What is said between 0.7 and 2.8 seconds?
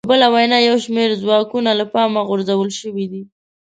شمېر ځواکونه له پامه غورځول